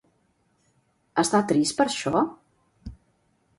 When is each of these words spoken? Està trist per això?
Està 1.25 1.43
trist 1.53 1.77
per 1.83 1.87
això? 1.91 2.25